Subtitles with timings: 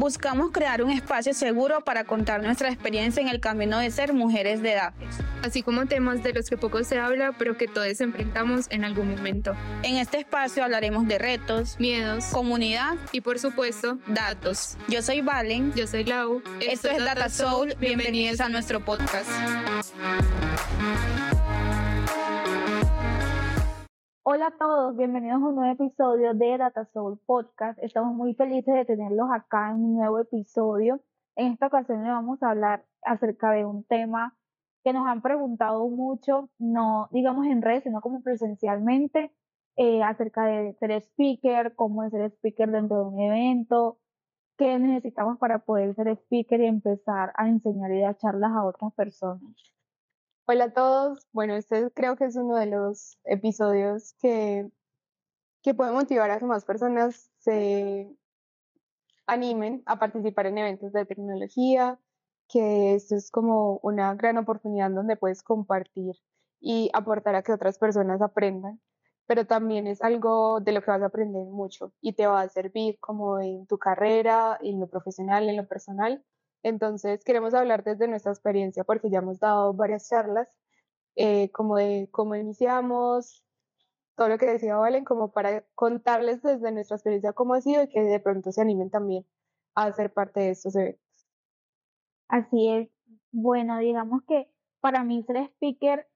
[0.00, 4.62] Buscamos crear un espacio seguro para contar nuestra experiencia en el camino de ser mujeres
[4.62, 4.94] de edad.
[5.42, 9.10] Así como temas de los que poco se habla, pero que todos enfrentamos en algún
[9.10, 9.54] momento.
[9.82, 14.78] En este espacio hablaremos de retos, miedos, comunidad y por supuesto, datos.
[14.88, 15.74] Yo soy Valen.
[15.74, 16.42] Yo soy Lau.
[16.62, 17.74] Esto, es Data Soul.
[17.78, 19.28] Bienvenidos a nuestro podcast.
[24.32, 27.76] Hola a todos, bienvenidos a un nuevo episodio de Data Soul Podcast.
[27.82, 31.00] Estamos muy felices de tenerlos acá en un nuevo episodio.
[31.34, 34.38] En esta ocasión les vamos a hablar acerca de un tema
[34.84, 39.32] que nos han preguntado mucho, no digamos en redes, sino como presencialmente,
[39.74, 43.98] eh, acerca de ser speaker, cómo ser speaker dentro de un evento,
[44.56, 48.94] qué necesitamos para poder ser speaker y empezar a enseñar y dar charlas a otras
[48.94, 49.79] personas.
[50.52, 51.28] Hola a todos.
[51.30, 54.68] Bueno, este creo que es uno de los episodios que,
[55.62, 58.10] que puede motivar a que más personas se
[59.28, 62.00] animen a participar en eventos de tecnología,
[62.48, 66.16] que esto es como una gran oportunidad donde puedes compartir
[66.58, 68.80] y aportar a que otras personas aprendan,
[69.26, 72.48] pero también es algo de lo que vas a aprender mucho y te va a
[72.48, 76.24] servir como en tu carrera, en lo profesional, en lo personal,
[76.62, 80.48] entonces, queremos hablar desde nuestra experiencia porque ya hemos dado varias charlas,
[81.16, 83.44] eh, como de cómo iniciamos,
[84.16, 87.88] todo lo que decía Valen, como para contarles desde nuestra experiencia cómo ha sido y
[87.88, 89.24] que de pronto se animen también
[89.74, 91.26] a ser parte de estos eventos.
[92.28, 92.88] Así es.
[93.32, 94.50] Bueno, digamos que
[94.80, 96.06] para mí ser speaker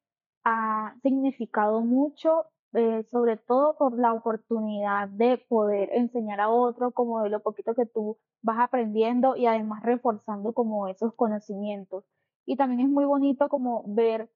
[0.45, 7.23] ha significado mucho, eh, sobre todo por la oportunidad de poder enseñar a otro como
[7.23, 12.05] de lo poquito que tú vas aprendiendo y además reforzando como esos conocimientos.
[12.47, 14.29] Y también es muy bonito como ver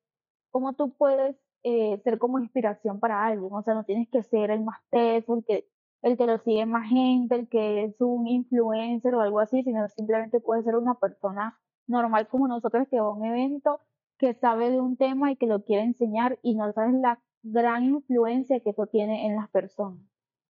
[0.51, 3.53] cómo tú puedes eh, ser como inspiración para alguien.
[3.53, 5.69] O sea, no tienes que ser el más teso, el que,
[6.03, 9.89] el que lo sigue más gente, el que es un influencer o algo así, sino
[9.89, 11.59] simplemente puedes ser una persona
[11.89, 13.81] normal como nosotros que va a un evento,
[14.19, 17.21] que sabe de un tema y que lo quiere enseñar y no sabes la
[17.53, 20.01] gran influencia que eso tiene en las personas.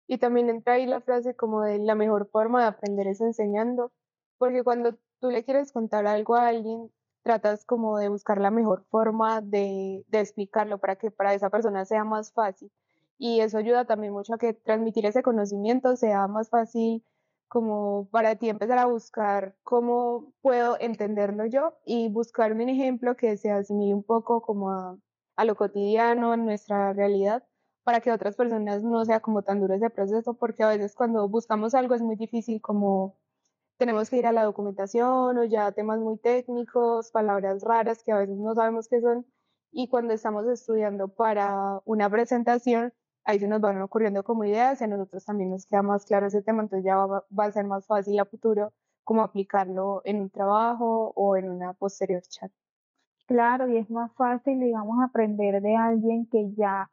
[0.07, 3.93] Y también entra ahí la frase como de la mejor forma de aprender es enseñando,
[4.39, 6.91] porque cuando tú le quieres contar algo a alguien,
[7.23, 12.05] tratas como de buscar la mejor forma de, explicarlo para que para esa persona sea
[12.05, 12.71] más fácil.
[13.19, 17.03] Y eso ayuda también mucho a que transmitir ese conocimiento sea más fácil
[17.49, 23.37] como para ti empezar a buscar cómo puedo entenderlo yo y buscar un ejemplo que
[23.37, 24.97] se asimile un poco como a,
[25.37, 27.45] a lo cotidiano, en nuestra realidad,
[27.85, 31.29] para que otras personas no sea como tan duro ese proceso, porque a veces cuando
[31.29, 33.17] buscamos algo es muy difícil como
[33.79, 38.19] tenemos que ir a la documentación o ya temas muy técnicos, palabras raras que a
[38.19, 39.27] veces no sabemos qué son,
[39.71, 42.93] y cuando estamos estudiando para una presentación,
[43.25, 46.27] ahí se nos van ocurriendo como ideas y a nosotros también nos queda más claro
[46.29, 48.73] ese tema, entonces ya va, va a ser más fácil a futuro
[49.05, 52.51] como aplicarlo en un trabajo o en una posterior chat.
[53.28, 56.88] Claro, y es más fácil, digamos, aprender de alguien que ya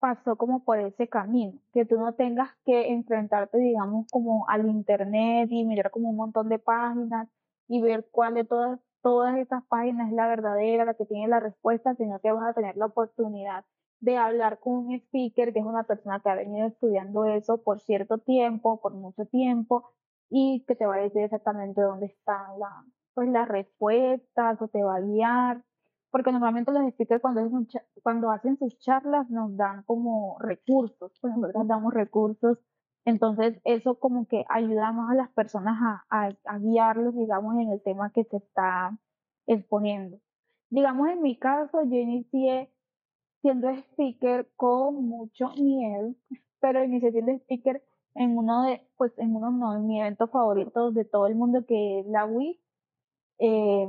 [0.00, 5.48] pasó como por ese camino, que tú no tengas que enfrentarte, digamos, como al internet
[5.50, 7.28] y mirar como un montón de páginas
[7.68, 11.40] y ver cuál de todas, todas esas páginas es la verdadera, la que tiene la
[11.40, 13.64] respuesta, sino que vas a tener la oportunidad
[14.00, 17.80] de hablar con un speaker, que es una persona que ha venido estudiando eso por
[17.80, 19.90] cierto tiempo, por mucho tiempo,
[20.30, 22.84] y que te va a decir exactamente dónde están la,
[23.14, 25.64] pues, las respuestas o te va a guiar
[26.12, 27.66] porque normalmente los speakers cuando hacen,
[28.02, 32.58] cuando hacen sus charlas nos dan como recursos, pues nosotros damos recursos,
[33.06, 35.74] entonces eso como que ayudamos a las personas
[36.10, 38.96] a, guiarlos, digamos, en el tema que se está
[39.46, 40.18] exponiendo.
[40.68, 42.70] Digamos, en mi caso, yo inicié
[43.40, 46.14] siendo speaker con mucho miedo,
[46.60, 47.82] pero inicié siendo speaker
[48.14, 51.64] en uno de, pues en uno no, en mi evento favorito de todo el mundo
[51.66, 52.60] que es la Wii.
[53.44, 53.88] Eh,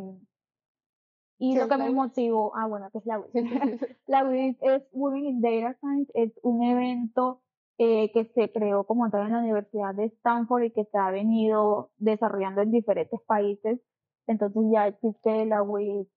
[1.37, 3.33] y lo que me motivó, ah, bueno, que es la WIT.
[4.07, 7.41] la WIT es Women in Data Science, es un evento
[7.77, 11.11] eh, que se creó como tal en la Universidad de Stanford y que se ha
[11.11, 13.79] venido desarrollando en diferentes países.
[14.25, 16.07] Entonces ya existe la WIT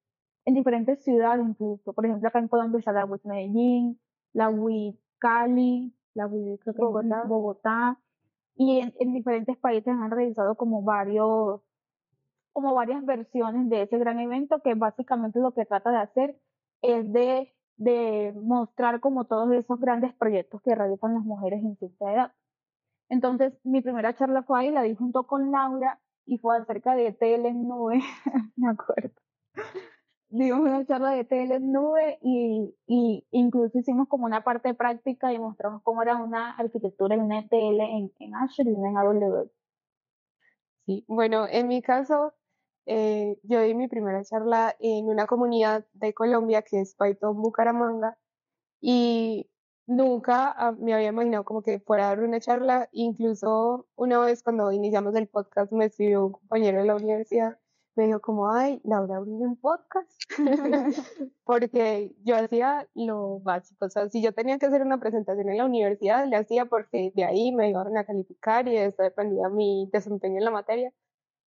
[0.47, 1.93] en diferentes ciudades incluso.
[1.93, 4.01] Por ejemplo, acá en Colombia está la WIT Medellín,
[4.33, 7.25] la WIT Cali, la Bogotá.
[7.27, 8.01] Bogotá.
[8.55, 11.61] Y en, en diferentes países han realizado como varios
[12.57, 16.41] como varias versiones de ese gran evento que básicamente lo que trata de hacer
[16.81, 22.11] es de, de mostrar como todos esos grandes proyectos que realizan las mujeres en cierta
[22.11, 22.33] edad.
[23.11, 27.13] Entonces, mi primera charla fue ahí, la di junto con Laura y fue acerca de
[27.13, 28.01] tele en nube,
[28.57, 29.13] me acuerdo.
[30.31, 35.31] Dimos una charla de tele en nube y, y incluso hicimos como una parte práctica
[35.31, 39.51] y mostramos cómo era una arquitectura en una tele en, en Azure y en AWS.
[40.87, 42.33] Sí, bueno, en mi caso,
[42.87, 48.17] eh, yo di mi primera charla en una comunidad de Colombia que es Python Bucaramanga
[48.81, 49.51] y
[49.87, 52.89] nunca me había imaginado como que fuera a dar una charla.
[52.93, 57.59] Incluso una vez cuando iniciamos el podcast me escribió un compañero de la universidad,
[57.97, 60.13] me dijo como, ay, Laura, abrió un podcast.
[61.45, 63.87] porque yo hacía lo básico.
[63.87, 67.13] O sea, si yo tenía que hacer una presentación en la universidad, le hacía porque
[67.15, 70.93] de ahí me iban a calificar y de eso dependía mi desempeño en la materia.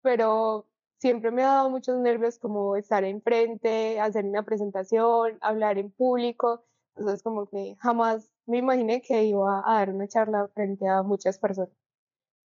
[0.02, 0.66] Pero
[1.00, 6.64] siempre me ha dado muchos nervios como estar enfrente, hacer una presentación, hablar en público.
[6.96, 11.38] Entonces, como que jamás me imaginé que iba a dar una charla frente a muchas
[11.38, 11.74] personas.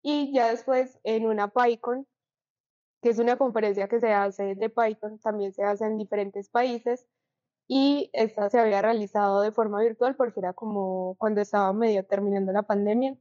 [0.03, 2.07] Y ya después, en una PyCon,
[3.01, 7.07] que es una conferencia que se hace de Python, también se hace en diferentes países,
[7.67, 12.51] y esta se había realizado de forma virtual porque era como cuando estaba medio terminando
[12.51, 13.15] la pandemia.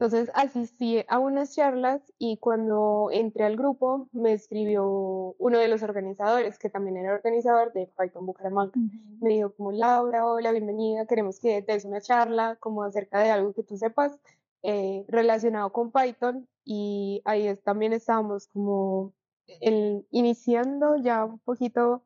[0.00, 5.82] Entonces asistí a unas charlas y cuando entré al grupo me escribió uno de los
[5.82, 8.72] organizadores, que también era organizador de Python Bucaramanga.
[9.20, 13.52] Me dijo como, Laura, hola, bienvenida, queremos que des una charla como acerca de algo
[13.52, 14.18] que tú sepas
[14.62, 19.12] eh, relacionado con Python y ahí también estábamos como
[19.60, 22.04] el, iniciando ya un poquito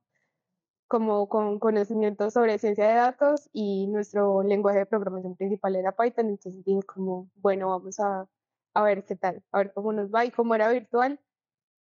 [0.95, 6.29] como con conocimientos sobre ciencia de datos y nuestro lenguaje de programación principal era Python,
[6.29, 8.29] entonces dije como, bueno, vamos a,
[8.75, 11.19] a ver qué tal, a ver cómo nos va y como era virtual,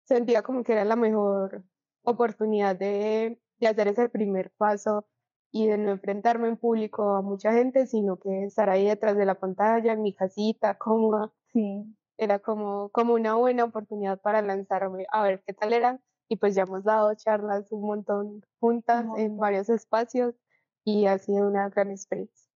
[0.07, 1.63] sentía como que era la mejor
[2.05, 5.05] oportunidad de, de hacer ese primer paso
[5.51, 9.27] y de no enfrentarme en público a mucha gente, sino que estar ahí detrás de
[9.27, 11.31] la pantalla, en mi casita, cómoda.
[11.53, 11.85] Sí.
[12.17, 16.01] Era como, como una buena oportunidad para lanzarme a ver qué tal era
[16.33, 20.35] y pues ya hemos dado charlas un montón juntas en varios espacios
[20.83, 22.51] y ha sido una gran experiencia.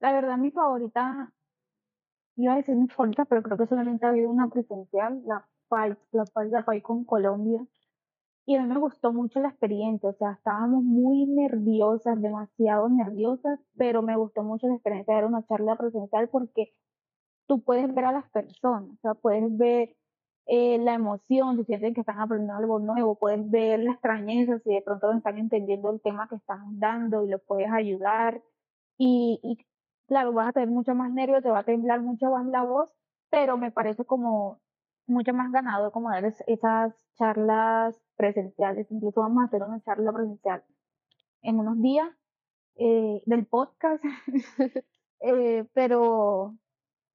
[0.00, 1.32] La verdad, mi favorita,
[2.34, 5.96] iba a decir mi favorita, pero creo que solamente ha habido una presencial, la FAI,
[6.10, 7.64] la FAI, la FAI con Colombia.
[8.44, 13.60] Y a mí me gustó mucho la experiencia, o sea, estábamos muy nerviosas, demasiado nerviosas,
[13.76, 16.74] pero me gustó mucho la experiencia de dar una charla presencial porque
[17.46, 19.94] tú puedes ver a las personas, o sea, puedes ver
[20.46, 24.74] eh, la emoción, si sienten que están aprendiendo algo nuevo, puedes ver la extrañeza, si
[24.74, 28.42] de pronto están entendiendo el tema que estamos dando y lo puedes ayudar.
[28.98, 29.58] Y, y
[30.06, 32.90] claro, vas a tener mucho más nervios, te va a temblar mucho más la voz,
[33.30, 34.60] pero me parece como
[35.06, 38.90] mucho más ganado como dar esas charlas presenciales.
[38.90, 40.64] Incluso vamos a hacer una charla presencial
[41.42, 42.08] en unos días
[42.76, 44.02] eh, del podcast.
[45.20, 46.56] eh, pero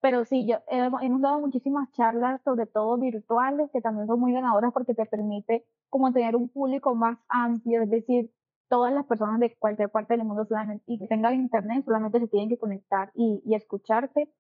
[0.02, 4.74] pero sí, yo, hemos dado muchísimas charlas, sobre todo virtuales, que también son muy ganadoras
[4.74, 8.32] porque te permite como tener un público más amplio, es decir,
[8.68, 12.28] todas las personas de cualquier parte del mundo solamente, y que tengan internet solamente se
[12.28, 14.34] tienen que conectar y, y escucharte.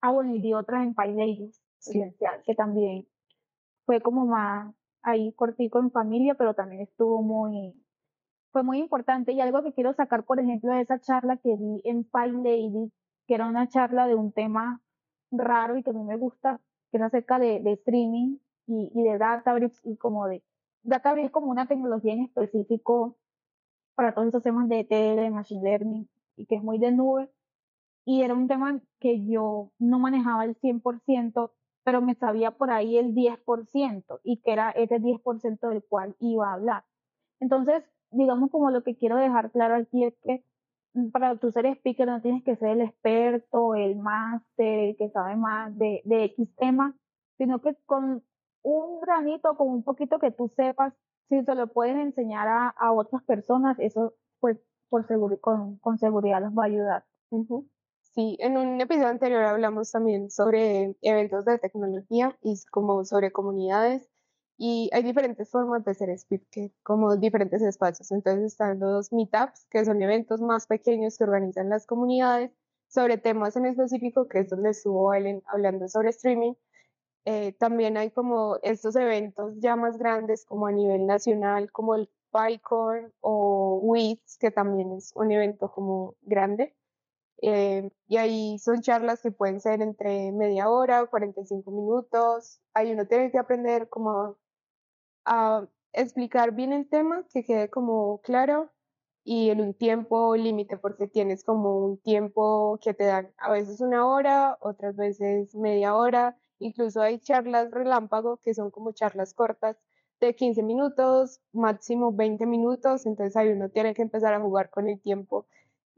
[0.00, 1.60] Ah, bueno, y otras en PyLadies,
[2.46, 3.06] que también
[3.86, 4.72] fue como más
[5.02, 7.74] ahí cortico en familia, pero también estuvo muy,
[8.52, 9.32] fue muy importante.
[9.32, 12.92] Y algo que quiero sacar, por ejemplo, de esa charla que di en PyLadies,
[13.26, 14.80] que era una charla de un tema
[15.30, 16.60] raro y que a mí me gusta,
[16.90, 20.42] que es acerca de, de streaming y, y de Databricks y como de,
[20.82, 23.16] Databricks como una tecnología en específico
[23.94, 27.30] para todos esos temas de tele, machine learning y que es muy de nube.
[28.04, 31.52] Y era un tema que yo no manejaba el 100%,
[31.84, 36.48] pero me sabía por ahí el 10% y que era ese 10% del cual iba
[36.48, 36.84] a hablar.
[37.40, 40.44] Entonces, digamos como lo que quiero dejar claro aquí es que
[41.12, 45.36] para tu ser speaker no tienes que ser el experto, el máster, el que sabe
[45.36, 46.96] más de, de X tema,
[47.38, 48.22] sino que con
[48.62, 50.92] un granito, con un poquito que tú sepas,
[51.28, 55.98] si se lo puedes enseñar a, a otras personas, eso pues por seguro, con, con
[55.98, 57.04] seguridad los va a ayudar.
[58.00, 64.09] Sí, en un episodio anterior hablamos también sobre eventos de tecnología y como sobre comunidades
[64.62, 68.12] y hay diferentes formas de hacer speaker, como diferentes espacios.
[68.12, 72.52] Entonces están los meetups, que son eventos más pequeños que organizan las comunidades
[72.86, 76.52] sobre temas en específico, que es donde estuvo Ellen hablando sobre streaming.
[77.24, 82.10] Eh, también hay como estos eventos ya más grandes, como a nivel nacional, como el
[82.30, 86.76] PyCon o WITS, que también es un evento como grande.
[87.40, 92.60] Eh, y ahí son charlas que pueden ser entre media hora o 45 minutos.
[92.74, 94.36] Ahí uno tiene que aprender como
[95.24, 98.70] a explicar bien el tema, que quede como claro
[99.24, 103.80] y en un tiempo límite, porque tienes como un tiempo que te dan a veces
[103.80, 109.76] una hora, otras veces media hora, incluso hay charlas relámpago que son como charlas cortas
[110.20, 114.88] de 15 minutos, máximo 20 minutos, entonces ahí uno tiene que empezar a jugar con
[114.88, 115.46] el tiempo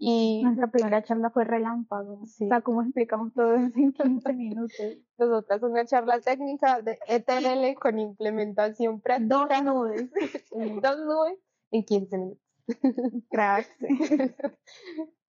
[0.04, 2.26] Y Nuestra primera charla fue relámpago.
[2.26, 2.46] Sí.
[2.46, 4.76] O sea, ¿cómo explicamos todo en 15 minutos?
[5.16, 9.36] nosotras una charla técnica de ETL con implementación práctica.
[9.36, 10.10] Dos nubes.
[10.82, 11.38] Dos nubes
[11.70, 12.42] en 15 minutos.
[13.30, 13.70] Cracks.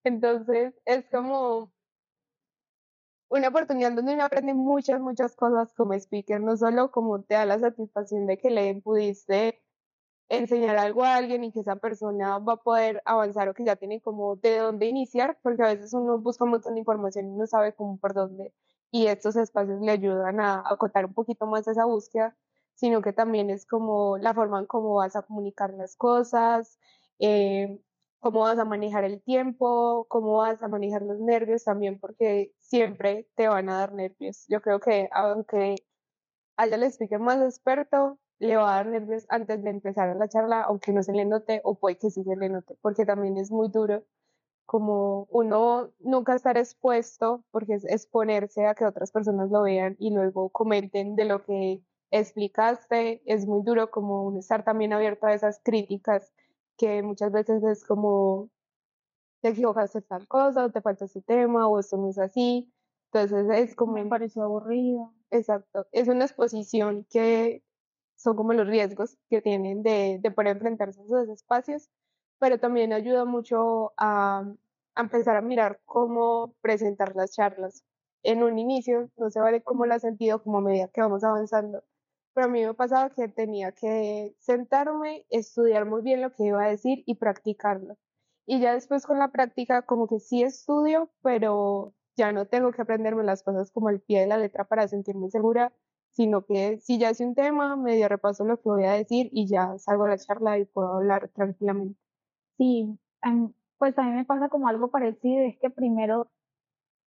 [0.03, 1.71] Entonces, es como
[3.29, 7.45] una oportunidad donde uno aprende muchas, muchas cosas como speaker, no solo como te da
[7.45, 9.62] la satisfacción de que le pudiste
[10.29, 13.75] enseñar algo a alguien y que esa persona va a poder avanzar o que ya
[13.75, 17.35] tiene como de dónde iniciar, porque a veces uno busca un montón de información y
[17.37, 18.53] no sabe cómo por dónde,
[18.91, 22.35] y estos espacios le ayudan a acotar un poquito más esa búsqueda,
[22.75, 26.79] sino que también es como la forma en cómo vas a comunicar las cosas,
[27.19, 27.79] eh,
[28.19, 33.27] cómo vas a manejar el tiempo, cómo vas a manejar los nervios también, porque siempre
[33.35, 34.45] te van a dar nervios.
[34.47, 35.75] Yo creo que aunque
[36.57, 40.61] haya el speaker más experto, le va a dar nervios antes de empezar la charla,
[40.63, 43.51] aunque no se le note, o puede que sí se le note, porque también es
[43.51, 44.03] muy duro
[44.65, 50.11] como uno nunca estar expuesto, porque es exponerse a que otras personas lo vean y
[50.11, 55.33] luego comenten de lo que explicaste, es muy duro como uno estar también abierto a
[55.33, 56.33] esas críticas
[56.77, 58.49] que muchas veces es como
[59.41, 62.71] te equivocaste en tal cosa, o te falta ese tema, o esto no es así.
[63.11, 65.13] Entonces es como, Me pareció aburrido.
[65.29, 67.61] exacto, es una exposición que
[68.23, 71.89] son como los riesgos que tienen de, de poder enfrentarse a esos espacios,
[72.39, 74.43] pero también ayuda mucho a,
[74.95, 77.83] empezar a mirar cómo presentar las charlas.
[78.23, 81.23] En un inicio no se vale cómo la has sentido como a medida que vamos
[81.23, 81.83] avanzando,
[82.33, 86.63] pero a mí me pasaba que tenía que sentarme, estudiar muy bien lo que iba
[86.63, 87.97] a decir y practicarlo.
[88.45, 92.81] Y ya después con la práctica como que sí estudio, pero ya no tengo que
[92.81, 95.73] aprenderme las cosas como al pie de la letra para sentirme segura,
[96.13, 99.47] sino que si ya sé un tema, medio repaso lo que voy a decir y
[99.47, 101.99] ya salgo a la charla y puedo hablar tranquilamente.
[102.57, 102.97] Sí,
[103.77, 106.29] pues a mí me pasa como algo parecido, es que primero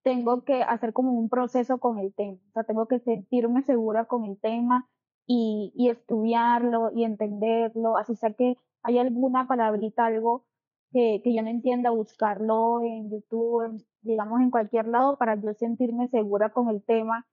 [0.02, 4.06] tengo que hacer como un proceso con el tema, o sea, tengo que sentirme segura
[4.06, 4.88] con el tema
[5.26, 10.44] y, y estudiarlo y entenderlo, así sea que hay alguna palabrita, algo
[10.92, 16.08] que, que yo no entienda, buscarlo en YouTube, digamos en cualquier lado para yo sentirme
[16.08, 17.26] segura con el tema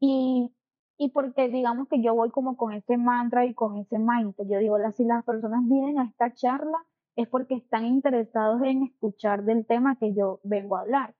[0.00, 0.52] y,
[1.02, 4.58] y porque digamos que yo voy como con ese mantra y con ese mindset, yo
[4.60, 6.78] digo, si las personas vienen a esta charla
[7.16, 11.14] es porque están interesados en escuchar del tema que yo vengo a hablar.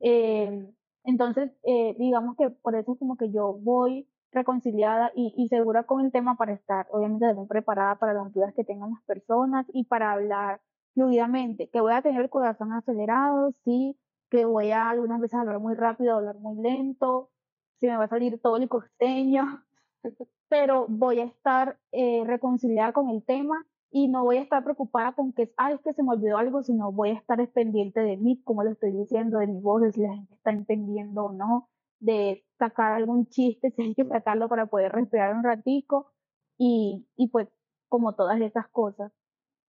[0.00, 0.68] Eh,
[1.04, 5.84] entonces, eh, digamos que por eso es como que yo voy reconciliada y, y segura
[5.84, 9.66] con el tema para estar, obviamente, también preparada para las dudas que tengan las personas
[9.72, 10.60] y para hablar
[10.94, 13.96] fluidamente, que voy a tener el corazón acelerado, sí,
[14.30, 17.30] que voy a algunas veces hablar muy rápido, hablar muy lento,
[17.78, 19.62] si me va a salir todo el costeño,
[20.48, 25.12] pero voy a estar eh, reconciliada con el tema y no voy a estar preocupada
[25.12, 28.00] con que, ah, es que se me olvidó algo, sino voy a estar es pendiente
[28.00, 31.26] de mí, como lo estoy diciendo, de mi voz, de si la gente está entendiendo
[31.26, 31.68] o no,
[32.00, 36.12] de sacar algún chiste, si hay que sacarlo para poder respirar un ratico
[36.58, 37.48] y, y pues
[37.88, 39.12] como todas esas cosas.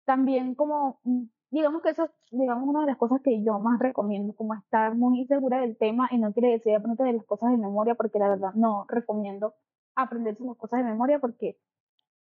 [0.05, 3.79] También como, mm, digamos que eso es, digamos, una de las cosas que yo más
[3.79, 7.51] recomiendo, como estar muy segura del tema y no quiere decir aprender de las cosas
[7.53, 9.55] de memoria, porque la verdad no recomiendo
[9.95, 11.59] aprenderse las cosas de memoria porque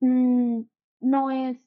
[0.01, 0.63] mm,
[1.01, 1.59] no es,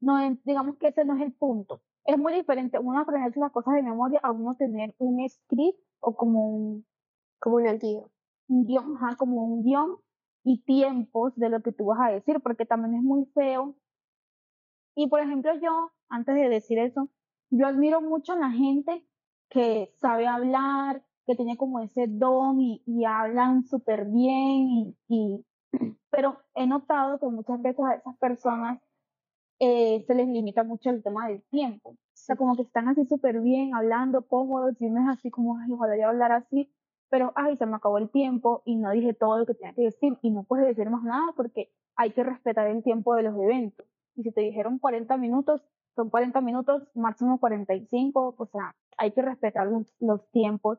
[0.00, 1.82] no es, digamos que ese no es el punto.
[2.04, 6.16] Es muy diferente uno aprenderse las cosas de memoria a uno tener un script o
[6.16, 6.86] como un,
[7.40, 9.98] Como un guion, ajá, como un guion
[10.44, 13.76] y tiempos de lo que tú vas a decir, porque también es muy feo.
[14.94, 17.08] Y por ejemplo, yo, antes de decir eso,
[17.50, 19.04] yo admiro mucho a la gente
[19.50, 25.46] que sabe hablar, que tiene como ese don y, y hablan súper bien, y, y,
[26.10, 28.80] pero he notado que muchas veces a esas personas
[29.60, 31.90] eh, se les limita mucho el tema del tiempo.
[31.90, 35.58] O sea, como que están así súper bien, hablando cómodos, y uno es así como,
[35.58, 36.72] ay, ojalá yo hablar así,
[37.10, 39.82] pero ay, se me acabó el tiempo y no dije todo lo que tenía que
[39.82, 43.34] decir y no puedes decir más nada porque hay que respetar el tiempo de los
[43.36, 43.86] eventos.
[44.14, 45.62] Y si te dijeron 40 minutos,
[45.98, 49.66] son 40 minutos, máximo 45, o sea, hay que respetar
[49.98, 50.78] los, tiempos.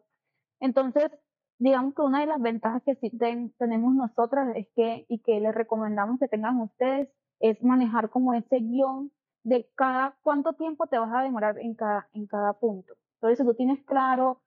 [0.61, 1.11] Entonces,
[1.57, 5.41] digamos que una de las ventajas que sí ten- tenemos nosotras es que, y que
[5.41, 7.09] les recomendamos que tengan ustedes,
[7.41, 9.11] es manejar como ese guion
[9.43, 12.93] de cada, cuánto tiempo te vas a demorar en cada, en cada punto.
[13.15, 14.41] Entonces, si tú tienes claro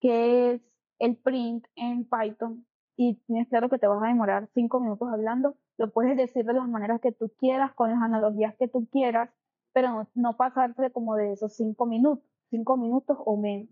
[0.00, 0.62] qué es
[0.98, 5.56] el print en Python y tienes claro que te vas a demorar cinco minutos hablando,
[5.76, 9.28] lo puedes decir de las maneras que tú quieras, con las analogías que tú quieras,
[9.76, 13.68] pero no, pasarte como de esos cinco minutos, cinco minutos o menos,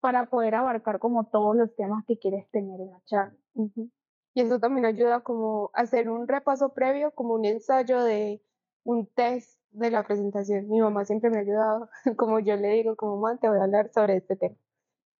[0.00, 3.36] para poder abarcar como todos los temas que quieres tener en la charla.
[3.54, 3.92] Ujú.
[4.34, 8.42] Y eso también ayuda como a hacer un repaso previo, como un ensayo de
[8.82, 12.96] un test de la presentación, mi mamá siempre me ha ayudado, como yo le digo,
[12.96, 14.56] como mamá, te voy a hablar sobre este tema.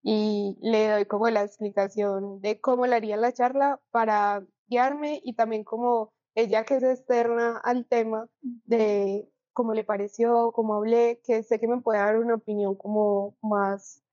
[0.03, 5.35] Y le doy como la explicación de cómo le haría la charla para guiarme y
[5.35, 11.43] también como ella que es externa al tema de cómo le pareció, cómo hablé, que
[11.43, 14.05] sé que me puede dar una opinión como más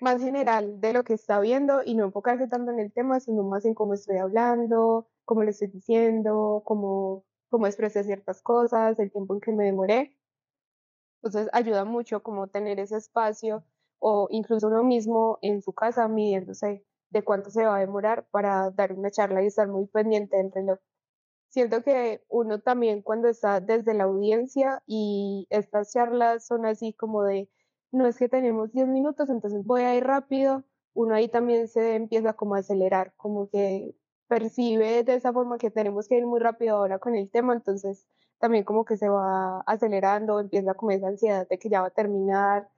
[0.00, 3.42] más general de lo que está viendo y no enfocarse tanto en el tema, sino
[3.44, 9.10] más en cómo estoy hablando, cómo le estoy diciendo, cómo, cómo expresé ciertas cosas, el
[9.10, 10.16] tiempo en que me demoré.
[11.22, 13.64] Entonces ayuda mucho como tener ese espacio
[13.98, 18.70] o incluso uno mismo en su casa midiéndose de cuánto se va a demorar para
[18.70, 20.78] dar una charla y estar muy pendiente del reloj.
[21.56, 27.22] Siento que uno también cuando está desde la audiencia y estas charlas son así como
[27.22, 27.48] de
[27.90, 31.94] no es que tenemos 10 minutos, entonces voy a ir rápido, uno ahí también se
[31.94, 33.94] empieza como a acelerar, como que
[34.28, 38.06] percibe de esa forma que tenemos que ir muy rápido ahora con el tema, entonces
[38.38, 41.90] también como que se va acelerando, empieza como esa ansiedad de que ya va a
[41.90, 42.68] terminar,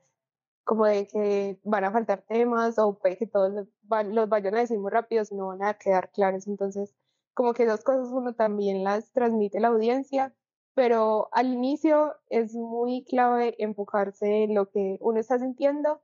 [0.63, 3.67] como de que van a faltar temas o puede que todos los,
[4.07, 6.95] los vayan a decir muy rápido, si no van a quedar claros, entonces
[7.39, 10.35] como que esas cosas uno también las transmite a la audiencia
[10.79, 16.01] pero al inicio es muy clave enfocarse en lo que uno está sintiendo,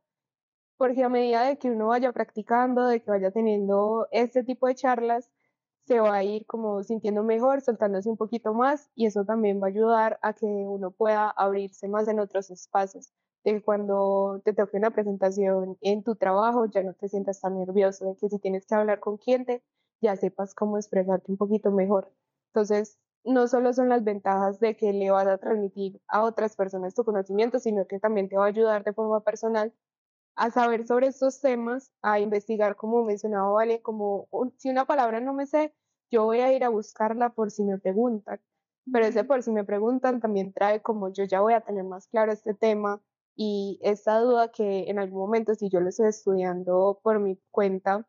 [0.76, 4.74] porque a medida de que uno vaya practicando, de que vaya teniendo este tipo de
[4.74, 5.30] charlas,
[5.86, 9.66] se va a ir como sintiendo mejor, soltándose un poquito más y eso también va
[9.66, 13.12] a ayudar a que uno pueda abrirse más en otros espacios,
[13.44, 17.56] de que cuando te toque una presentación en tu trabajo ya no te sientas tan
[17.60, 19.62] nervioso, de que si tienes que hablar con cliente
[20.00, 22.12] ya sepas cómo expresarte un poquito mejor.
[22.54, 26.94] Entonces, no solo son las ventajas de que le vas a transmitir a otras personas
[26.94, 29.72] tu conocimiento, sino que también te va a ayudar de forma personal
[30.36, 35.32] a saber sobre estos temas, a investigar, como mencionaba Vale, como si una palabra no
[35.34, 35.74] me sé,
[36.10, 38.40] yo voy a ir a buscarla por si me preguntan.
[38.92, 42.06] Pero ese por si me preguntan también trae como yo ya voy a tener más
[42.08, 43.02] claro este tema
[43.36, 48.06] y esta duda que en algún momento si yo lo estoy estudiando por mi cuenta,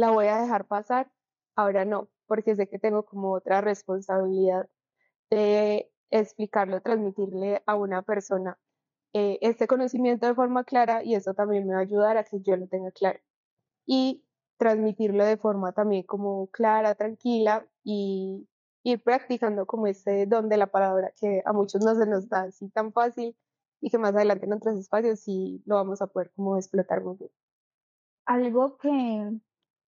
[0.00, 1.10] la voy a dejar pasar,
[1.56, 4.68] ahora no, porque sé que tengo como otra responsabilidad
[5.30, 8.58] de explicarlo, transmitirle a una persona
[9.12, 12.40] eh, este conocimiento de forma clara y eso también me va a ayudar a que
[12.40, 13.20] yo lo tenga claro.
[13.86, 14.24] Y
[14.58, 18.48] transmitirlo de forma también como clara, tranquila y
[18.84, 22.42] ir practicando como ese don de la palabra que a muchos no se nos da
[22.44, 23.36] así tan fácil
[23.80, 27.16] y que más adelante en otros espacios sí lo vamos a poder como explotar muy
[27.16, 27.30] bien.
[28.26, 29.40] Algo que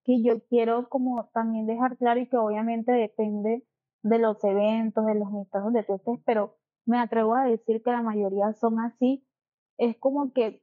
[0.03, 3.63] que yo quiero como también dejar claro y que obviamente depende
[4.03, 8.01] de los eventos, de los estados de tú pero me atrevo a decir que la
[8.01, 9.25] mayoría son así.
[9.77, 10.61] Es como que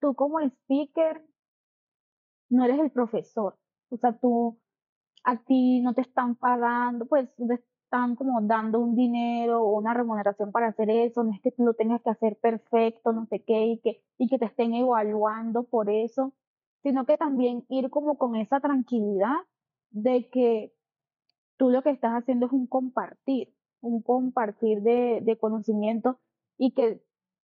[0.00, 1.24] tú como speaker
[2.48, 3.56] no eres el profesor.
[3.90, 4.58] O sea, tú,
[5.24, 9.94] a ti no te están pagando, pues te están como dando un dinero o una
[9.94, 11.22] remuneración para hacer eso.
[11.22, 14.28] No es que tú lo tengas que hacer perfecto, no sé qué, y que, y
[14.28, 16.34] que te estén evaluando por eso
[16.82, 19.36] sino que también ir como con esa tranquilidad
[19.90, 20.72] de que
[21.56, 26.18] tú lo que estás haciendo es un compartir, un compartir de, de conocimiento
[26.56, 27.02] y que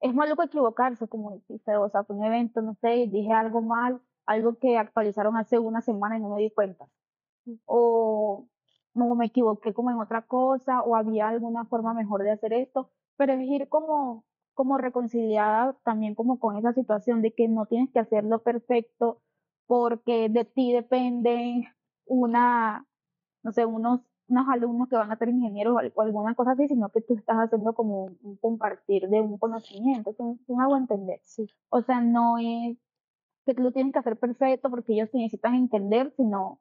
[0.00, 4.00] es malo equivocarse, como dijiste, o sea, fue un evento, no sé, dije algo mal,
[4.26, 6.86] algo que actualizaron hace una semana y no me di cuenta.
[7.66, 8.46] O
[8.94, 12.90] no me equivoqué como en otra cosa, o había alguna forma mejor de hacer esto,
[13.16, 14.24] pero es ir como
[14.58, 19.22] como reconciliada también como con esa situación de que no tienes que hacerlo perfecto
[19.68, 21.62] porque de ti dependen
[22.06, 22.84] una,
[23.44, 26.88] no sé, unos, unos alumnos que van a ser ingenieros o alguna cosa así, sino
[26.88, 31.20] que tú estás haciendo como un compartir de un conocimiento, es un, un entender.
[31.22, 31.48] Sí.
[31.68, 32.76] O sea, no es
[33.46, 36.58] que tú lo tienes que hacer perfecto porque ellos te necesitan entender, sino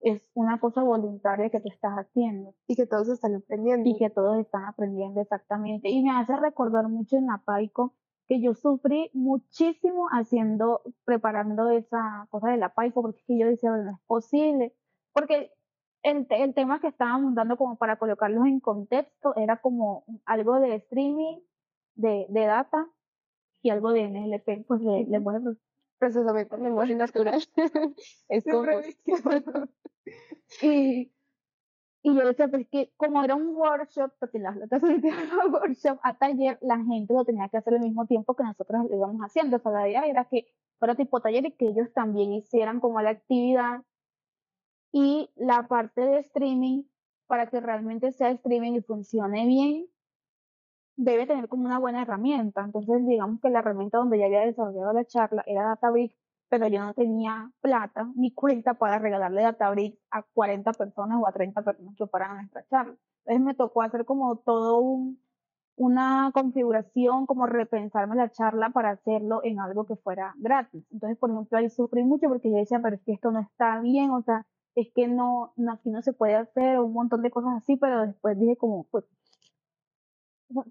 [0.00, 2.54] es una cosa voluntaria que tú estás haciendo.
[2.66, 3.88] Y que todos están aprendiendo.
[3.88, 5.88] Y que todos están aprendiendo exactamente.
[5.88, 7.94] Y me hace recordar mucho en la PAICO
[8.26, 13.84] que yo sufrí muchísimo haciendo, preparando esa cosa de la PAICO, porque yo decía, bueno,
[13.86, 14.74] no es posible.
[15.12, 15.52] Porque
[16.02, 20.76] el, el tema que estábamos dando como para colocarlos en contexto era como algo de
[20.76, 21.38] streaming,
[21.96, 22.88] de, de data
[23.62, 25.40] y algo de NLP, pues de lenguaje
[26.00, 27.40] procesamiento de lenguaje natural.
[28.28, 28.66] es como...
[30.62, 31.12] y,
[32.02, 36.16] y yo decía, pues que como era un workshop, porque las notas son workshop a
[36.16, 39.58] taller, la gente lo tenía que hacer al mismo tiempo que nosotros lo íbamos haciendo.
[39.58, 40.46] O sea, la idea era que
[40.78, 43.82] fuera tipo taller y que ellos también hicieran como la actividad
[44.92, 46.84] y la parte de streaming,
[47.26, 49.86] para que realmente sea streaming y funcione bien,
[51.00, 52.62] debe tener como una buena herramienta.
[52.62, 56.14] Entonces, digamos que la herramienta donde ya había desarrollado la charla era Databricks,
[56.48, 61.32] pero yo no tenía plata ni cuenta para regalarle Databricks a 40 personas o a
[61.32, 62.96] 30 personas que para nuestra charla.
[63.24, 65.18] Entonces me tocó hacer como todo un,
[65.76, 70.84] una configuración, como repensarme la charla para hacerlo en algo que fuera gratis.
[70.90, 73.80] Entonces, por ejemplo, ahí sufrí mucho porque yo decía, pero es que esto no está
[73.80, 77.54] bien, o sea, es que no aquí no se puede hacer, un montón de cosas
[77.56, 79.04] así, pero después dije como, pues,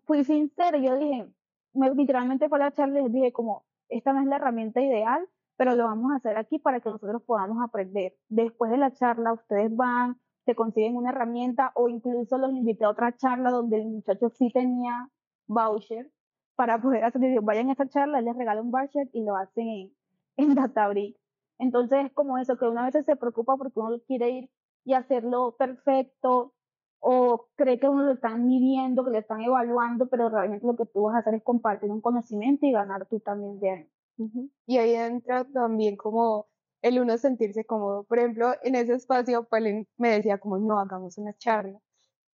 [0.05, 1.27] fui sincera, yo dije,
[1.73, 5.27] me, literalmente fue la charla y les dije como, esta no es la herramienta ideal,
[5.57, 8.15] pero lo vamos a hacer aquí para que nosotros podamos aprender.
[8.29, 12.89] Después de la charla, ustedes van, se consiguen una herramienta o incluso los invité a
[12.89, 15.09] otra charla donde el muchacho sí tenía
[15.47, 16.11] voucher
[16.55, 19.67] para poder hacer, vayan a esta charla, les regalo un voucher y lo hacen
[20.37, 21.15] en, en.
[21.57, 24.49] Entonces es como eso, que una vez se preocupa porque uno quiere ir
[24.85, 26.53] y hacerlo perfecto
[26.99, 30.85] o cree que uno lo están midiendo, que lo están evaluando, pero realmente lo que
[30.85, 33.89] tú vas a hacer es compartir un conocimiento y ganar tú también de ahí.
[34.65, 36.47] Y ahí entra también como
[36.81, 38.03] el uno sentirse cómodo.
[38.03, 41.79] Por ejemplo, en ese espacio, Pauline me decía como, no, hagamos una charla.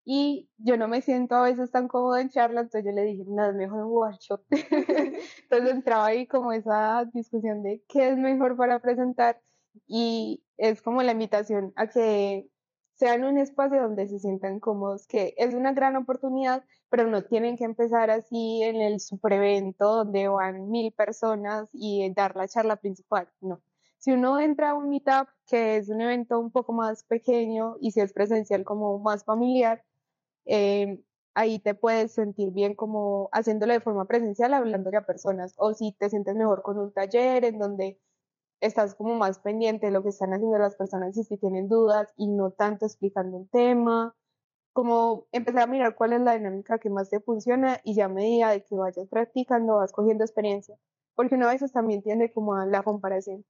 [0.04, 3.24] Y yo no me siento a veces tan cómodo en charla, entonces yo le dije,
[3.26, 4.42] no, es mejor un workshop.
[4.50, 9.40] entonces entraba ahí como esa discusión de qué es mejor para presentar
[9.86, 12.48] y es como la invitación a que
[12.94, 17.56] sean un espacio donde se sientan cómodos, que es una gran oportunidad, pero no tienen
[17.56, 22.76] que empezar así en el super evento donde van mil personas y dar la charla
[22.76, 23.62] principal, no.
[23.98, 27.92] Si uno entra a un meetup, que es un evento un poco más pequeño y
[27.92, 29.84] si es presencial como más familiar,
[30.44, 31.02] eh,
[31.34, 35.92] ahí te puedes sentir bien como haciéndolo de forma presencial, hablándole a personas, o si
[35.92, 38.00] te sientes mejor con un taller en donde
[38.62, 42.12] estás como más pendiente de lo que están haciendo las personas y si tienen dudas
[42.16, 44.14] y no tanto explicando un tema,
[44.72, 48.08] como empezar a mirar cuál es la dinámica que más te funciona y ya a
[48.08, 50.76] medida de que vayas practicando vas cogiendo experiencia,
[51.14, 53.44] porque uno a veces también tiende como a la comparación.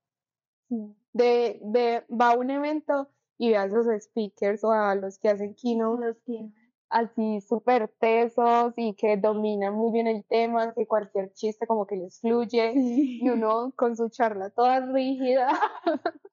[1.12, 5.28] De, de va a un evento y ve a los speakers o a los que
[5.28, 6.50] hacen keynote, Los que
[6.92, 11.96] así súper tesos y que dominan muy bien el tema, que cualquier chiste como que
[11.96, 15.48] les fluye y uno con su charla toda rígida,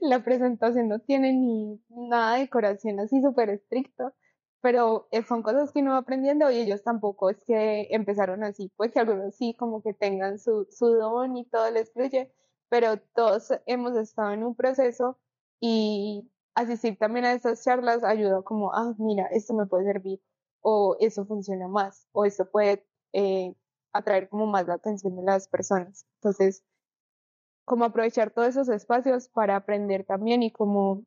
[0.00, 4.12] la presentación no tiene ni nada de decoración así súper estricto,
[4.60, 8.70] pero eh, son cosas que uno va aprendiendo y ellos tampoco es que empezaron así,
[8.76, 12.32] pues que algunos sí como que tengan su, su don y todo les fluye,
[12.68, 15.18] pero todos hemos estado en un proceso
[15.60, 20.20] y asistir también a esas charlas ayuda como, ah, mira, esto me puede servir,
[20.60, 23.54] o eso funciona más, o esto puede eh,
[23.92, 26.06] atraer como más la atención de las personas.
[26.16, 26.64] Entonces,
[27.64, 31.04] como aprovechar todos esos espacios para aprender también y como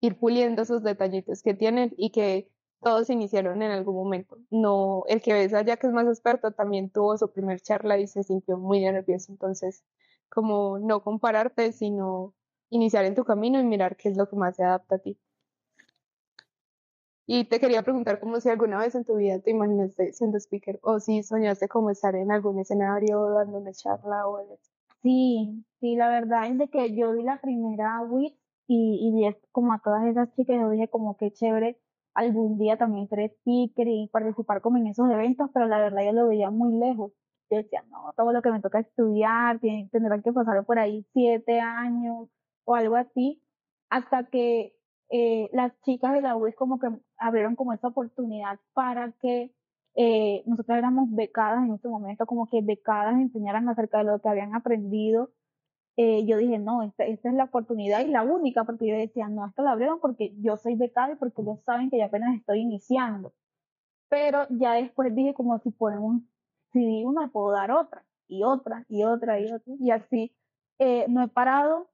[0.00, 4.38] ir puliendo esos detallitos que tienen y que todos iniciaron en algún momento.
[4.50, 8.06] No, el que ves allá que es más experto también tuvo su primer charla y
[8.06, 9.32] se sintió muy nervioso.
[9.32, 9.84] Entonces,
[10.30, 12.34] como no compararte, sino
[12.70, 15.18] iniciar en tu camino y mirar qué es lo que más se adapta a ti.
[17.26, 20.80] Y te quería preguntar como si alguna vez en tu vida te imaginaste siendo speaker
[20.82, 24.58] o si soñaste como estar en algún escenario dando una charla o algo.
[25.02, 28.34] Sí, sí, la verdad es de que yo vi la primera WIT
[28.66, 31.78] y, y vi como a todas esas chicas, yo dije como que chévere
[32.14, 36.12] algún día también ser speaker y participar como en esos eventos, pero la verdad yo
[36.12, 37.12] lo veía muy lejos.
[37.50, 41.60] Yo decía, no, todo lo que me toca estudiar, tendrán que pasar por ahí siete
[41.60, 42.28] años,
[42.70, 43.42] o algo así,
[43.90, 44.76] hasta que
[45.10, 49.52] eh, las chicas de la UIS como que abrieron como esa oportunidad para que
[49.96, 54.28] eh, nosotros éramos becadas en este momento, como que becadas enseñaran acerca de lo que
[54.28, 55.32] habían aprendido.
[55.96, 59.28] Eh, yo dije, no, esta, esta, es la oportunidad y la única, porque yo decía,
[59.28, 62.36] no, esto lo abrieron porque yo soy becada y porque ellos saben que yo apenas
[62.36, 63.34] estoy iniciando.
[64.08, 66.22] Pero ya después dije, como si podemos,
[66.72, 70.32] si una, puedo dar otra, y otra, y otra, y otra, y así.
[71.08, 71.90] no he parado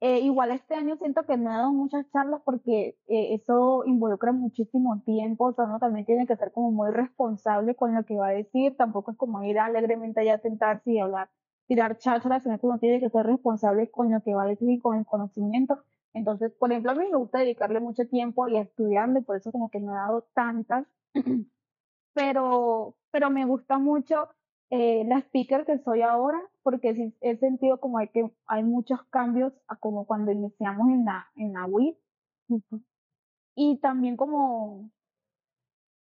[0.00, 4.32] eh, igual este año siento que no he dado muchas charlas porque eh, eso involucra
[4.32, 8.16] muchísimo tiempo, o sea, uno también tiene que ser como muy responsable con lo que
[8.16, 11.30] va a decir, tampoco es como ir alegremente allá a sentarse y hablar,
[11.66, 14.70] tirar chácharas, sino que uno tiene que ser responsable con lo que va a decir
[14.70, 15.82] y con el conocimiento.
[16.12, 19.50] Entonces, por ejemplo, a mí me gusta dedicarle mucho tiempo y a estudiarle, por eso
[19.52, 20.86] como que no he dado tantas,
[22.14, 24.28] pero, pero me gusta mucho
[24.70, 29.02] eh, la speaker que soy ahora, porque sí he sentido como hay que hay muchos
[29.10, 31.96] cambios a como cuando iniciamos en la en la WIT
[33.56, 34.90] y también como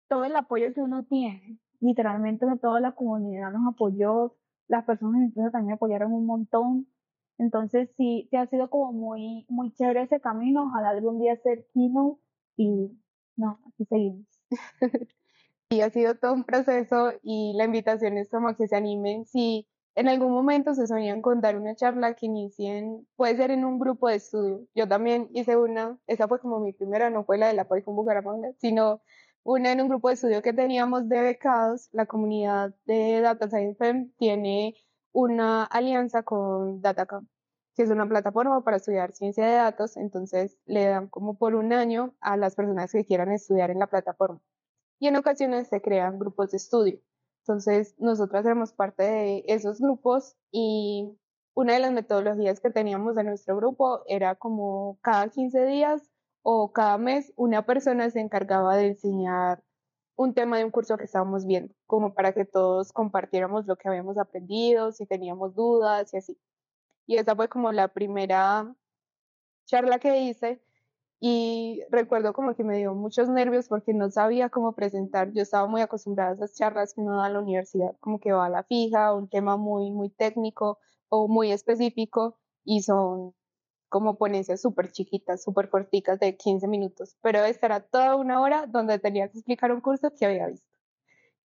[0.08, 4.34] todo el apoyo que uno tiene, literalmente toda la comunidad nos apoyó,
[4.68, 6.86] las personas empresa también apoyaron un montón,
[7.38, 11.66] entonces sí, sí ha sido como muy muy chévere ese camino, ojalá algún día ser
[11.74, 12.20] keynote
[12.56, 12.90] y
[13.36, 14.26] no, aquí seguimos.
[15.70, 19.68] y ha sido todo un proceso y la invitación es como que se animen si
[19.94, 23.78] en algún momento se soñan con dar una charla que inicien, puede ser en un
[23.80, 24.66] grupo de estudio.
[24.74, 27.82] Yo también hice una, esa fue como mi primera, no fue la de la PAI
[27.82, 29.02] con Bucaramanga, sino
[29.42, 33.76] Una en un grupo de estudio que teníamos de becados, la comunidad de Data Science
[33.78, 34.74] Fem tiene
[35.12, 37.28] una alianza con Datacamp,
[37.74, 41.72] que es una plataforma para estudiar ciencia de datos, entonces le dan como por un
[41.72, 44.40] año a las personas que quieran estudiar en la plataforma.
[44.98, 47.00] Y en ocasiones se crean grupos de estudio.
[47.42, 51.18] Entonces, nosotras éramos parte de esos grupos y
[51.54, 56.10] una de las metodologías que teníamos de nuestro grupo era como cada 15 días
[56.42, 59.62] o cada mes una persona se encargaba de enseñar
[60.16, 63.88] un tema de un curso que estábamos viendo, como para que todos compartiéramos lo que
[63.88, 66.38] habíamos aprendido, si teníamos dudas y así.
[67.06, 68.74] Y esa fue como la primera
[69.64, 70.60] charla que hice
[71.20, 75.32] y recuerdo como que me dio muchos nervios porque no sabía cómo presentar.
[75.32, 78.32] Yo estaba muy acostumbrada a esas charlas que uno da en la universidad, como que
[78.32, 80.78] va a la fija, un tema muy, muy técnico
[81.08, 83.34] o muy específico y son
[83.88, 87.16] como ponencias súper chiquitas, súper corticas de 15 minutos.
[87.22, 90.68] Pero esta era toda una hora donde tenía que explicar un curso que había visto.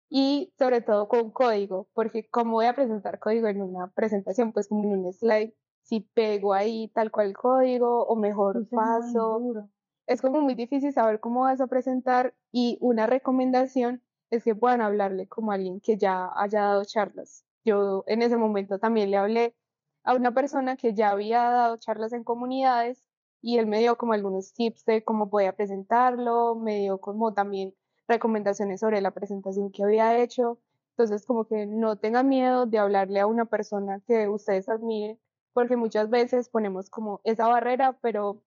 [0.10, 4.68] Y sobre todo con código, porque como voy a presentar código en una presentación, pues
[4.68, 9.69] como en un slide, si pego ahí tal cual código o mejor paso.
[10.08, 14.82] Es como muy difícil saber cómo vas a presentar y una recomendación es que puedan
[14.82, 17.46] hablarle como alguien que ya haya dado charlas.
[17.63, 19.56] Yo en ese momento también le hablé
[20.04, 23.04] a una persona que ya había dado charlas en comunidades
[23.41, 27.74] y él me dio como algunos tips de cómo podía presentarlo, me dio como también
[28.08, 30.60] recomendaciones sobre la presentación que había hecho.
[30.91, 35.19] Entonces, como que no tenga miedo de hablarle a una persona que ustedes admiren
[35.54, 38.44] porque muchas veces ponemos como esa barrera, pero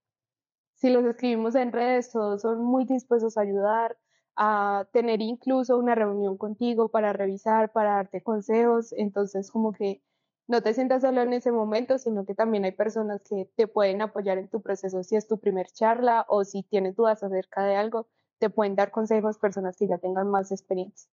[0.74, 3.98] si los escribimos en redes, todos son muy dispuestos a ayudar,
[4.36, 10.02] a tener incluso una reunión contigo para revisar, para darte consejos, entonces como que
[10.48, 14.02] no te sientas solo en ese momento, sino que también hay personas que te pueden
[14.02, 17.76] apoyar en tu proceso si es tu primer charla o si tienes dudas acerca de
[17.76, 18.06] algo,
[18.38, 21.10] te pueden dar consejos personas que ya tengan más experiencia.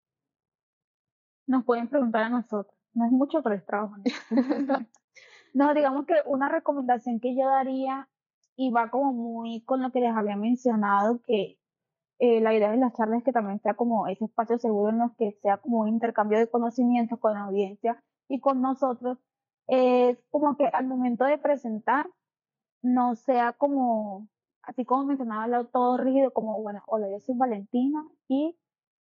[1.48, 3.96] Nos pueden preguntar a nosotros, no es mucho, pero es trabajo.
[3.98, 4.04] No,
[5.54, 8.10] digamos que una recomendación que yo daría
[8.56, 11.58] y va como muy con lo que les había mencionado, que
[12.20, 15.00] eh, la idea de las charlas es que también sea como ese espacio seguro en
[15.00, 19.18] los que sea como un intercambio de conocimientos con la audiencia y con nosotros,
[19.68, 22.10] es como que al momento de presentar
[22.82, 24.28] no sea como,
[24.64, 28.58] así como mencionaba, todo rígido, como, bueno, hola, yo soy Valentina y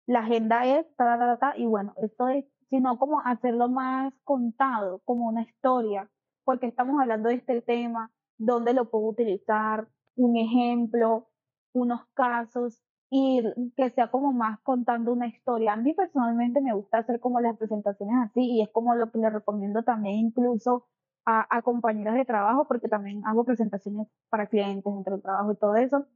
[0.06, 4.14] la agenda es, ta, ta, ta, ta, y bueno, esto es, sino como hacerlo más
[4.24, 6.10] contado, como una historia,
[6.44, 11.28] porque estamos hablando de este tema, dónde lo puedo utilizar, un ejemplo,
[11.72, 13.42] unos casos y
[13.76, 15.74] que sea como más contando una historia.
[15.74, 19.18] A mí personalmente me gusta hacer como las presentaciones así y es como lo que
[19.18, 20.86] le recomiendo también incluso
[21.26, 25.56] a, a compañeras de trabajo porque también hago presentaciones para clientes dentro del trabajo y
[25.56, 26.06] todo eso.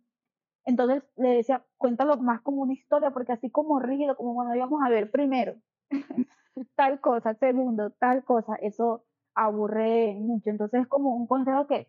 [0.65, 4.83] Entonces le decía, cuéntalo más como una historia porque así como rígido, como bueno, íbamos
[4.85, 5.55] a ver primero
[6.77, 9.05] tal cosa, segundo, tal cosa, eso
[9.37, 10.51] aburre mucho.
[10.51, 11.88] Entonces es como un consejo que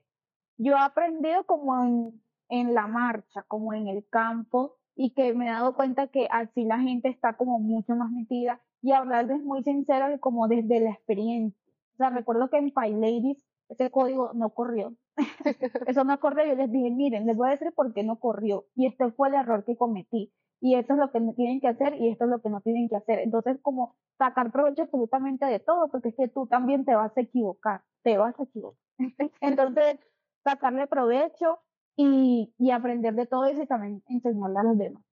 [0.58, 5.48] yo he aprendido como en, en la marcha, como en el campo, y que me
[5.48, 9.64] he dado cuenta que así la gente está como mucho más metida y hablarles muy
[9.64, 11.60] sincero como desde la experiencia.
[11.94, 14.96] O sea, recuerdo que en PyLadies ese código no corrió.
[15.88, 16.46] Eso no corrió.
[16.46, 18.66] Yo les dije, miren, les voy a decir por qué no corrió.
[18.76, 20.32] Y este fue el error que cometí
[20.62, 22.90] y esto es lo que tienen que hacer y esto es lo que no tienen
[22.90, 23.20] que hacer.
[23.20, 27.22] Entonces, como sacar provecho absolutamente de todo, porque es que tú también te vas a
[27.22, 28.80] equivocar, te vas a equivocar.
[29.42, 30.00] Entonces,
[30.44, 31.60] sacarle provecho
[31.96, 35.04] y, y aprender de todo eso y también enseñarle a los demás.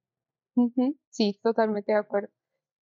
[1.10, 2.30] Sí, totalmente de acuerdo.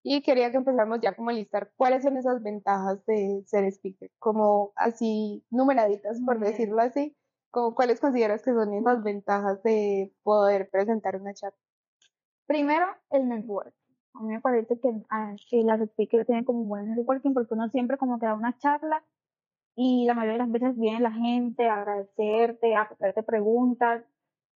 [0.03, 4.11] Y quería que empezáramos ya como a listar cuáles son esas ventajas de ser speaker,
[4.19, 7.17] como así numeraditas, por decirlo así,
[7.51, 11.57] como cuáles consideras que son esas ventajas de poder presentar una charla.
[12.47, 13.73] Primero, el network.
[14.15, 17.97] A mí me parece que, ah, las speakers tienen como buen networking porque uno siempre
[17.97, 19.03] como que da una charla
[19.75, 24.03] y la mayoría de las veces viene la gente a agradecerte, a hacerte preguntas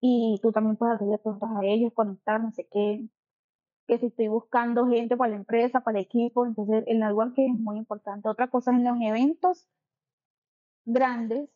[0.00, 3.08] y tú también puedes hacerle preguntas a ellos, conectar, no sé qué.
[3.86, 7.60] Que si estoy buscando gente para la empresa, para el equipo, entonces el networking es
[7.60, 8.28] muy importante.
[8.28, 9.68] Otra cosa es en los eventos
[10.84, 11.48] grandes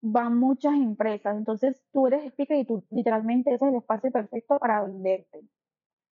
[0.00, 1.36] van muchas empresas.
[1.36, 5.40] Entonces tú eres speaker y tú literalmente ese es el espacio perfecto para venderte.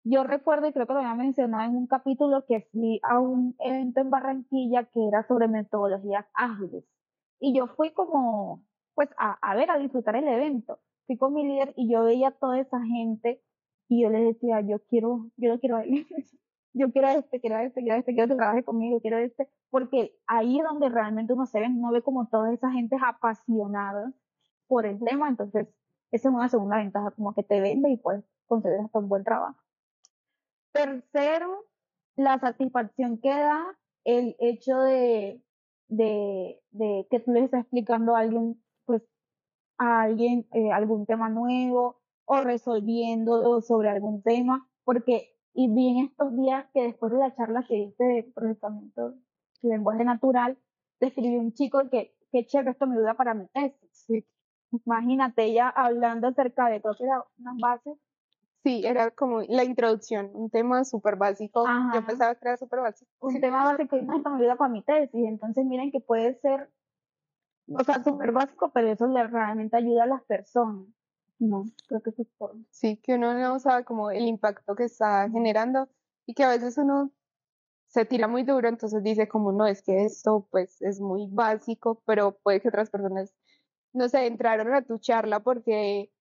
[0.05, 3.55] Yo recuerdo, y creo que lo había mencionado en un capítulo, que fui a un
[3.59, 6.85] evento en Barranquilla que era sobre metodologías ágiles.
[7.41, 8.65] Y yo fui como,
[8.95, 10.81] pues, a, a ver, a disfrutar el evento.
[11.07, 13.43] Fui con mi líder y yo veía a toda esa gente
[13.89, 16.07] y yo les decía, yo quiero, yo no quiero él.
[16.73, 20.59] yo quiero este, quiero este, quiero este, quiero que trabaje conmigo, quiero este, porque ahí
[20.59, 24.13] es donde realmente uno se ve, uno ve como toda esa gente apasionada
[24.67, 25.69] por el tema, entonces
[26.11, 29.25] esa es una segunda ventaja, como que te vende y puedes conceder hasta un buen
[29.25, 29.59] trabajo.
[30.73, 31.65] tercero,
[32.17, 35.43] la satisfacción que da el hecho de,
[35.89, 39.03] de, de que tú le estás explicando a alguien, pues,
[39.79, 46.07] a alguien eh, algún tema nuevo o resolviendo sobre algún tema, porque y vi en
[46.07, 49.15] estos días que después de la charla que hice de procesamiento
[49.63, 50.59] de lenguaje natural,
[50.99, 54.25] te escribió un chico que, qué chévere, esto me ayuda para mi tesis.
[54.85, 57.99] Imagínate ella hablando acerca de todo, era unas bases.
[58.65, 61.65] Sí, era como la introducción, un tema súper básico.
[61.95, 63.11] Yo pensaba que era súper básico.
[63.21, 65.27] Un tema básico y esto me ayuda para mi tesis.
[65.27, 66.71] Entonces miren que puede ser,
[67.69, 70.87] o sea, súper básico, pero eso le realmente ayuda a las personas.
[71.39, 72.55] No, creo que eso es todo.
[72.71, 75.89] Sí, que uno no sabe como el impacto que está generando
[76.27, 77.13] y que a veces uno
[77.89, 82.03] se tira muy duro, entonces dice como no, es que esto pues es muy básico,
[82.07, 83.35] pero puede que otras personas,
[83.95, 86.13] no sé, entraron a tu charla porque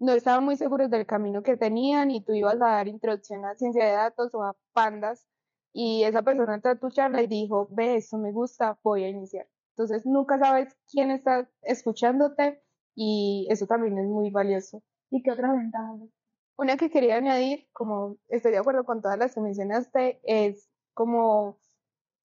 [0.00, 3.56] no estaban muy seguros del camino que tenían y tú ibas a dar introducción a
[3.56, 5.26] ciencia de datos o a pandas
[5.72, 9.08] y esa persona entró a tu charla y dijo, ve, esto me gusta, voy a
[9.08, 9.48] iniciar.
[9.72, 12.62] Entonces nunca sabes quién está escuchándote
[13.02, 14.82] y eso también es muy valioso.
[15.10, 16.00] ¿Y qué otras ventajas?
[16.58, 21.58] Una que quería añadir, como estoy de acuerdo con todas las que mencionaste, es como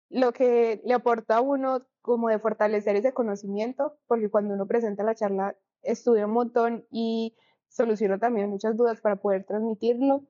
[0.09, 5.05] lo que le aporta a uno como de fortalecer ese conocimiento, porque cuando uno presenta
[5.05, 7.37] la charla estudia un montón y
[7.69, 10.25] soluciona también muchas dudas para poder transmitirlo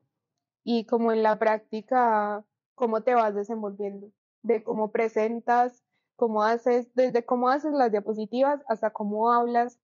[0.63, 4.11] y como en la práctica, cómo te vas desenvolviendo,
[4.43, 5.83] de cómo presentas,
[6.15, 9.79] cómo haces, desde cómo haces las diapositivas hasta cómo hablas,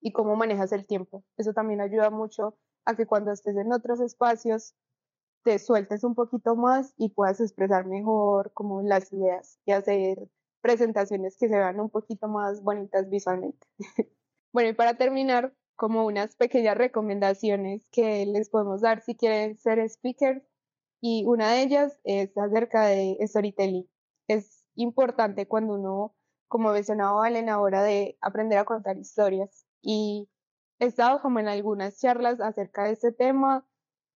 [0.00, 1.24] y cómo manejas el tiempo.
[1.36, 4.74] Eso también ayuda mucho a que cuando estés en otros espacios
[5.44, 10.28] te sueltes un poquito más y puedas expresar mejor como las ideas y hacer
[10.60, 13.66] presentaciones que se vean un poquito más bonitas visualmente.
[14.52, 19.88] bueno, y para terminar, como unas pequeñas recomendaciones que les podemos dar si quieren ser
[19.88, 20.42] speakers
[21.00, 23.88] y una de ellas es acerca de storytelling.
[24.26, 26.16] Es importante cuando uno,
[26.48, 30.28] como mencionaba Valen, ahora de aprender a contar historias y
[30.78, 33.66] he estado como en algunas charlas acerca de este tema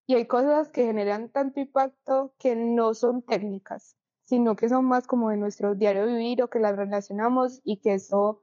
[0.07, 5.07] y hay cosas que generan tanto impacto que no son técnicas, sino que son más
[5.07, 8.43] como de nuestro diario vivir o que las relacionamos y que eso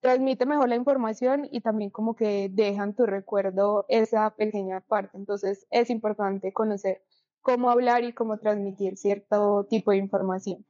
[0.00, 5.16] transmite mejor la información y también como que dejan tu recuerdo esa pequeña parte.
[5.16, 7.02] Entonces es importante conocer
[7.40, 10.66] cómo hablar y cómo transmitir cierto tipo de información.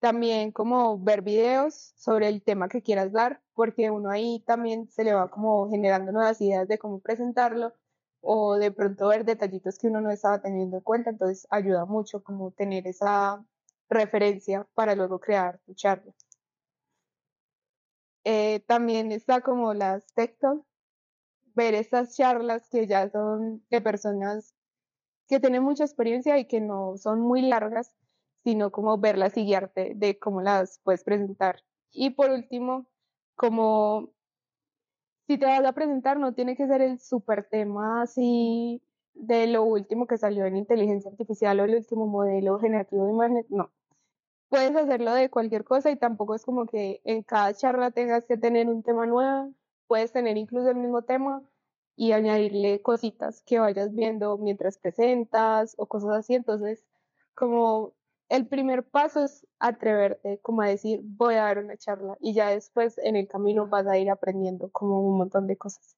[0.00, 5.04] También como ver videos sobre el tema que quieras dar, porque uno ahí también se
[5.04, 7.72] le va como generando nuevas ideas de cómo presentarlo
[8.20, 12.22] o de pronto ver detallitos que uno no estaba teniendo en cuenta, entonces ayuda mucho
[12.22, 13.44] como tener esa
[13.88, 16.12] referencia para luego crear tu charla.
[18.24, 20.60] Eh, también está como las textos,
[21.54, 24.54] ver estas charlas que ya son de personas
[25.28, 27.94] que tienen mucha experiencia y que no son muy largas,
[28.44, 31.62] sino como verlas y guiarte de cómo las puedes presentar.
[31.92, 32.86] Y por último,
[33.34, 34.10] como
[35.26, 38.82] si te vas a presentar, no tiene que ser el super tema así
[39.14, 43.46] de lo último que salió en inteligencia artificial o el último modelo generativo de imágenes,
[43.48, 43.70] no.
[44.48, 48.36] Puedes hacerlo de cualquier cosa y tampoco es como que en cada charla tengas que
[48.36, 49.52] tener un tema nuevo,
[49.86, 51.42] puedes tener incluso el mismo tema
[51.96, 56.84] y añadirle cositas que vayas viendo mientras presentas o cosas así, entonces
[57.34, 57.94] como
[58.36, 62.50] el primer paso es atreverte, como a decir, voy a dar una charla y ya
[62.50, 65.96] después en el camino vas a ir aprendiendo como un montón de cosas.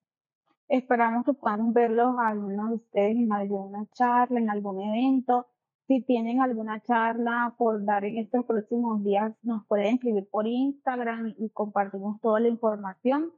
[0.69, 5.47] Esperamos que puedan verlos algunos de ustedes en alguna charla, en algún evento.
[5.87, 11.35] Si tienen alguna charla por dar en estos próximos días, nos pueden escribir por Instagram
[11.39, 13.33] y compartimos toda la información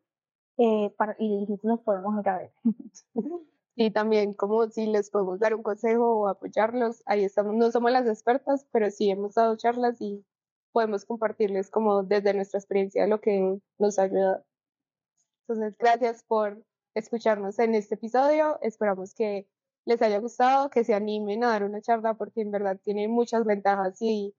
[0.57, 2.51] eh, para, y los podemos ver.
[3.81, 7.93] y también como si les podemos dar un consejo o apoyarlos, ahí estamos, no somos
[7.93, 10.27] las expertas, pero sí hemos dado charlas y
[10.73, 14.45] podemos compartirles como desde nuestra experiencia lo que nos ayuda.
[15.47, 16.61] Entonces, gracias por
[16.95, 19.47] escucharnos en este episodio, esperamos que
[19.85, 23.45] les haya gustado, que se animen a dar una charla porque en verdad tiene muchas
[23.45, 24.35] ventajas y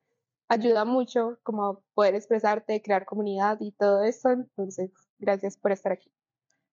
[0.49, 4.31] ayuda mucho como poder expresarte, crear comunidad y todo eso.
[4.31, 6.11] Entonces, gracias por estar aquí.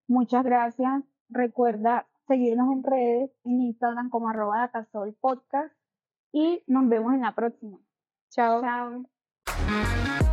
[0.05, 1.03] Muchas gracias.
[1.29, 4.71] Recuerda seguirnos en redes, en Instagram como arroba
[5.19, 5.73] podcast
[6.31, 7.79] y nos vemos en la próxima.
[8.29, 8.61] Chao.
[8.61, 10.26] Chao.